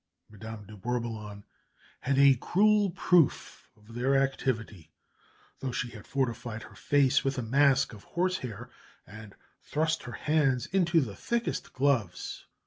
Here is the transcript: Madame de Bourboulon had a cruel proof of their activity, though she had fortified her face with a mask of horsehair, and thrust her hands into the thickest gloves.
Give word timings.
Madame 0.31 0.65
de 0.65 0.75
Bourboulon 0.75 1.43
had 1.99 2.17
a 2.17 2.33
cruel 2.33 2.89
proof 2.89 3.69
of 3.77 3.93
their 3.93 4.15
activity, 4.19 4.89
though 5.59 5.71
she 5.71 5.89
had 5.91 6.07
fortified 6.07 6.63
her 6.63 6.73
face 6.75 7.23
with 7.23 7.37
a 7.37 7.43
mask 7.43 7.93
of 7.93 8.03
horsehair, 8.05 8.71
and 9.05 9.35
thrust 9.61 10.01
her 10.01 10.13
hands 10.13 10.65
into 10.65 11.01
the 11.01 11.15
thickest 11.15 11.71
gloves. 11.73 12.47